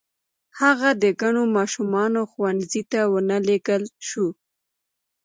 هغه 0.59 0.89
د 1.03 1.05
کڼو 1.19 1.43
ماشومانو 1.57 2.21
ښوونځي 2.31 2.83
ته 2.91 3.01
و 3.11 3.15
نه 3.29 3.37
لېږل 3.47 3.83
شو. 4.07 4.27